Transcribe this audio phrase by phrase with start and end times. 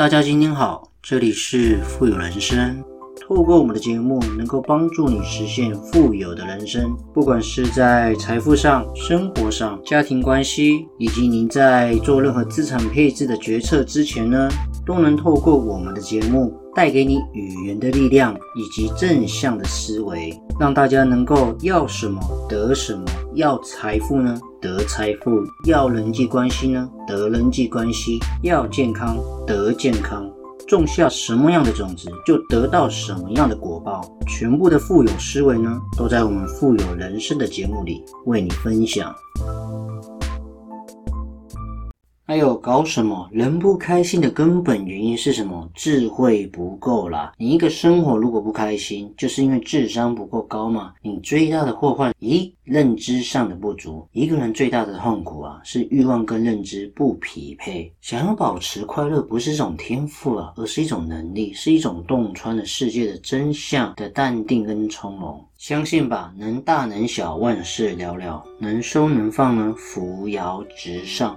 [0.00, 2.82] 大家今天好，这里是富有人生。
[3.20, 6.96] 透过我们的节目，能够帮助你实现富有的人生。
[7.12, 14.48] 不管是在财富上、生活上、家庭关系，以及您在做任何资产配置的决策之前呢，
[14.86, 23.04] 都能透过我们的节目，带给你语言的力量以及正向的思维，让大家能够要什么得什么。
[23.34, 25.30] 要财富呢，得财富；
[25.66, 30.28] 要人际关系呢，得人际关系；要健康，得健康。
[30.66, 34.00] 种下什么样的种子，就得到什么样的果报。
[34.28, 39.12] 全部的富有思维呢，都在我们富有人生的节目里为你分享。
[42.30, 43.28] 还有搞什么？
[43.32, 45.68] 人不开心的根本原因是什么？
[45.74, 47.32] 智慧不够啦！
[47.36, 50.94] 你一个生活如果不开心，就是因为智商不够高嘛。
[51.02, 54.06] 你最大的祸患，咦，认知上的不足。
[54.12, 57.92] 一个人最大的痛苦啊，是欲望跟认知不匹配。
[58.00, 65.44] 想要保持快乐，不是一种天赋啊，而是一种能力，是一种洞穿了世界的真相的淡定跟从容。
[65.58, 71.36] 相信吧，能大能小，万事了了；能收能放呢，扶摇直上。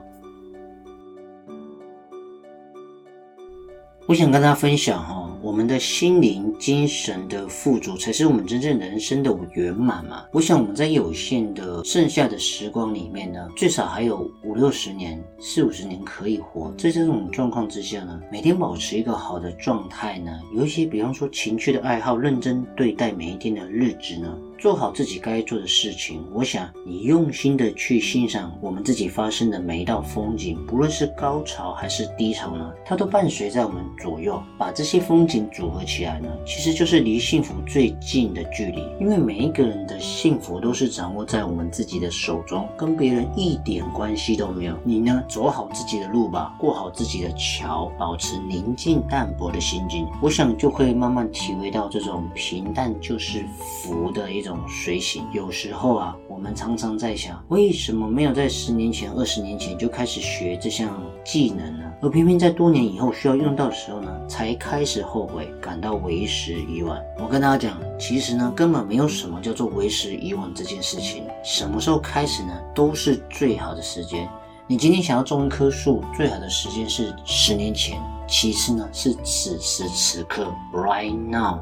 [4.14, 10.24] 我想跟大家分享哈，我们的心灵、精神的富足，才是我们真正人生的圆满嘛。
[10.32, 16.72] 我想我们在有限的剩下的时光里面呢，最少还有五六十年、四五十年可以活。
[16.78, 24.38] 在这种状况之下呢，每天保持一个好的状态呢，有一些比方说情趣的爱好，认真对待每一天的日子呢。
[24.64, 34.42] 做好自己该做的事情，我想你用心的去欣赏我们自己发生的每一道风景，不论是高潮还是低潮呢，它都伴随在我们左右。
[34.58, 38.82] 把这些风景组合起来呢，其实就是离幸福最近的距离。
[39.02, 44.78] 因为每一个人的幸福都是掌握在我们自己的手中，跟别人一点关系都没有。
[44.86, 54.53] 你呢，走好自己的路吧，过好自己的桥，保持宁静淡泊的心境，我想就会慢慢体会到这种平淡就是福的一种。
[54.68, 60.90] 水醒，有时候啊，我们常常在想，为什么没有在十年前、二十年前就开始学这项
[61.24, 61.84] 技能呢？
[62.02, 67.02] 而偏偏在多年以后需要用到的时候呢，才开始后悔，感到为时已晚。
[67.20, 71.24] 我跟大家讲，其实呢，根本没有什么叫做为时已晚这件事情。
[71.44, 74.30] 什么时候开始呢，都是最好的时间。
[74.66, 81.60] 你今天想要种一棵树，最好的时间是十年前，其次呢是此时此刻，right now。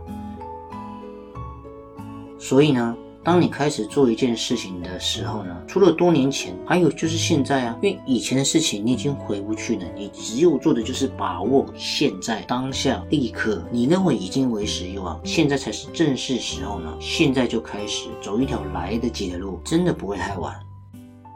[2.42, 13.64] 所以呢，当你开始做一件事情的时候呢，除了多年前，还有就是现在啊，因为以前的事情你已经回不去了，你只有做的就是把握现在当下立刻。
[13.70, 20.60] 你认为已经为时已晚，现在才是正是时候呢，现在就开始走一条来得及的路，真的不会太晚。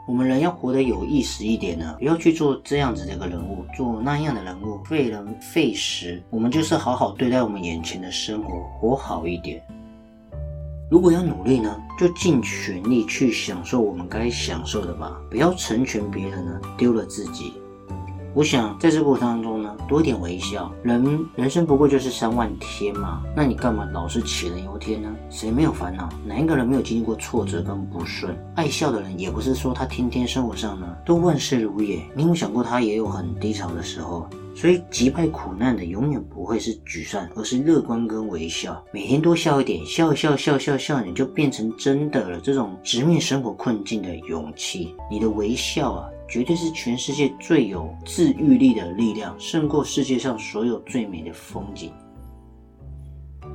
[0.08, 6.20] 我们人要活得有意思一点呢，不要去做这样子的一个人物，做那样的人物，费人费时。
[6.30, 9.62] 我们就是好好对待我们眼前的生活，活好一点。
[10.88, 17.54] 如果要努力呢，就尽全力去享受我们该享受的吧，不要成全别人呢，丢了自己。
[18.32, 20.70] 我想在这过程当中呢，多一点微笑。
[20.84, 25.12] 人人生不过就是三万天嘛，那你干嘛老是杞人忧天呢？
[25.28, 26.08] 谁没有烦恼？
[26.24, 28.36] 哪一个人没有经历过挫折跟不顺？
[28.54, 34.28] 爱笑的人也不是说他天天生活上呢都万事如意，你有想过他也有很低潮的时候？
[34.56, 38.82] 所以击败苦难的永远不会是沮丧，而是乐观跟微笑。
[38.90, 42.40] 每天多笑一点，笑笑笑笑笑，你就变成真的了。
[42.40, 46.08] 这种直面生活困境的勇气，你的微笑啊！
[46.26, 51.92] 绝对是全世界最有治愈力的力量，胜过世界上所有最美的风景。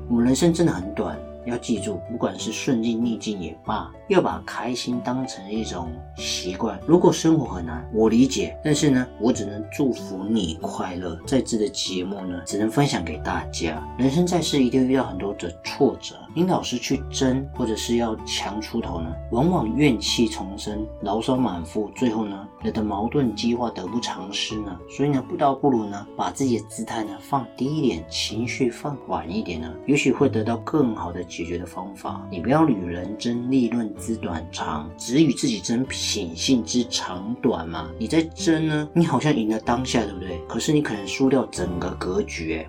[0.07, 1.19] 我们人生真的很短。
[1.45, 6.79] 要记住，不管是顺境逆境也罢，要把开心当成一种习惯。
[6.85, 11.17] 如果生活很难，我理解，但是呢，我只能祝福你快乐。
[11.25, 13.81] 在这的节目呢，只能分享给大家。
[13.97, 16.15] 人生在世，一定遇到很多的挫折。
[16.35, 24.77] 你老是去争，或者是要强出头呢，往往怨气重生，牢骚满腹，最后呢，你的矛盾激化，得不偿失呢。
[24.89, 31.21] 所以呢，不倒不如呢，把自己的姿态呢放低一点，情绪放缓一点呢，也许会得到更好的。
[31.31, 37.89] 解决的方法，你不要与人争利润之短长，只与自己争品性之长短嘛。
[37.97, 40.41] 你在争呢，你好像赢了当下，对不对？
[40.49, 42.65] 可是你可能输掉整个格局。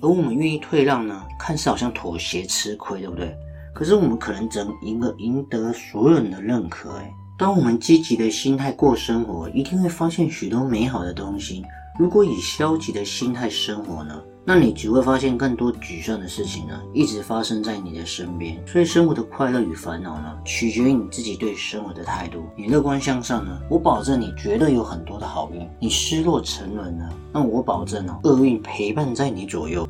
[0.00, 3.36] 而我们愿意退让呢，看似好像妥协吃亏，对不对？
[3.74, 6.92] 可是我们可能只能赢得，赢得所有人的认可。
[6.98, 11.64] 哎，当我们积极的心态过生活，一定会发现许多美好的东西。
[11.98, 14.20] 如果以消极的心态生活呢？
[14.48, 18.58] 那你只会发现更多沮丧的事情呢，一直发生在你的身边。
[18.66, 22.42] 所以生活的快乐与烦恼呢，取决于你自己对生活的态度。
[22.56, 29.86] 你乐观向上呢，我保证你绝对有很多的好运；你失落沉沦呢，那我保证呢，厄运陪伴在你左右。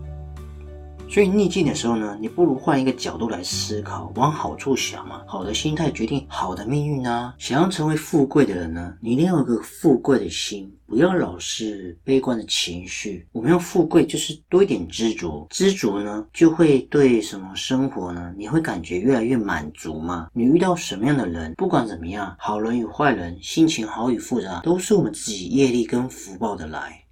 [1.11, 5.23] 所以逆境的时候呢，你不如换一个角度来思考，往好处想嘛。
[5.27, 7.35] 好的心态决定好的命运啊。
[7.39, 13.27] 想要成为富贵的人呢，你一定要有个富贵的心，不要老是悲观的情绪。
[13.33, 15.47] 我们要富贵，就是多一点知足。
[15.49, 20.29] 知足呢，就会对什么生活呢，你会感觉越来越满足嘛。
[20.35, 27.03] 你遇到什么样的人，不管怎么样，好人与坏人，心情好与复杂，都是我们自己业力跟福报的来。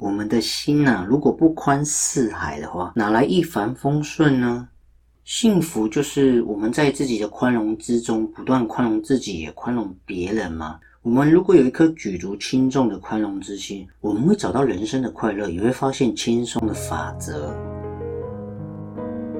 [0.00, 4.66] 我们的心呐，如果不宽似海的话，哪来一帆风顺呢？
[5.24, 10.80] 幸福就是我们在自己的宽容之中，不断宽容自己，也宽容别人嘛。
[11.02, 17.54] 我们如果有一颗举足轻重的宽容之心，我们会找到人生的快乐，也会发现轻松的法则。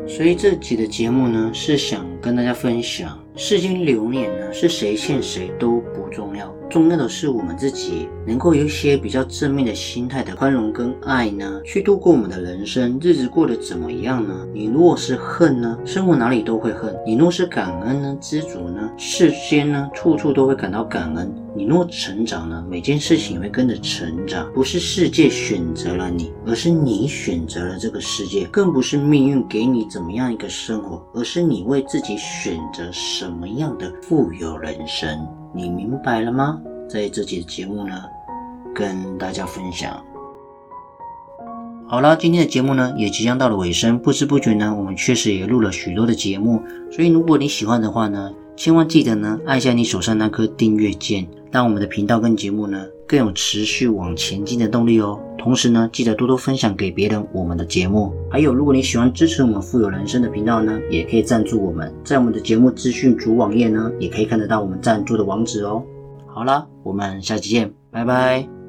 [0.06, 6.52] 所以这集的节目呢，是想跟大家分享，世间流年呢，是谁欠谁都不重要。
[6.68, 14.46] 重要的是我们自己能够有一些比较正面的心态的宽容跟爱呢，去度过我们的人生，日子过得怎么样呢？
[14.54, 21.34] 你若是恨呢，生活哪里都会恨；你若是感恩呢，知足呢，世间呢，处处都会感到感恩。
[21.56, 24.46] 你若成长呢，每件事情也会跟着成长。
[24.54, 35.26] 不是世界选择了你，而是你选择了这个世界；更不是命运给你怎么样一个生活，而是你为自己选择什么样的富有人生。
[35.52, 36.60] 你明白了吗？
[36.88, 38.02] 在这期节目呢，
[38.74, 40.02] 跟大家分享。
[41.88, 46.62] 好了，今天的节目呢也即将到了尾声，不知不觉呢，我们确实也录了许多的节目。
[46.92, 55.18] 所以如果你喜欢的话呢，千万记得呢按下你手上那颗订阅键，让我们的频道跟节目呢更有持续往前进的动力哦。
[55.36, 58.12] 同时呢，记得多多分享给别人我们的节目。
[58.30, 65.82] 还有，如果你喜欢支持我们富有人生的频道呢，也可以赞助我们，在我们的节目资讯主网页呢，也可以看得到我们赞助的网址哦。
[66.26, 68.59] 好了，我们下期见，拜拜。